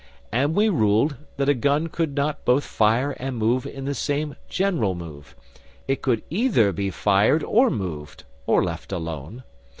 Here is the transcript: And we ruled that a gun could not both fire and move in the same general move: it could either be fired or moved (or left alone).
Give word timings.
And 0.31 0.55
we 0.55 0.67
ruled 0.67 1.15
that 1.37 1.47
a 1.47 1.53
gun 1.53 1.85
could 1.85 2.15
not 2.15 2.43
both 2.43 2.63
fire 2.63 3.11
and 3.19 3.37
move 3.37 3.67
in 3.67 3.85
the 3.85 3.93
same 3.93 4.35
general 4.49 4.95
move: 4.95 5.35
it 5.87 6.01
could 6.01 6.23
either 6.31 6.71
be 6.71 6.89
fired 6.89 7.43
or 7.43 7.69
moved 7.69 8.23
(or 8.47 8.63
left 8.63 8.91
alone). 8.91 9.43